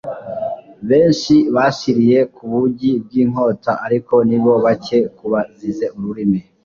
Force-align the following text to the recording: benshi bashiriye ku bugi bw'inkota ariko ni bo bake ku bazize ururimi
benshi 0.89 1.35
bashiriye 1.55 2.19
ku 2.35 2.43
bugi 2.51 2.91
bw'inkota 3.03 3.71
ariko 3.85 4.13
ni 4.27 4.37
bo 4.43 4.53
bake 4.65 4.97
ku 5.17 5.25
bazize 5.33 5.85
ururimi 5.97 6.39